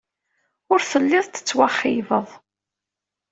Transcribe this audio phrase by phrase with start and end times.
[0.71, 2.27] Ur telliḍ tettwaxeyybeḍ.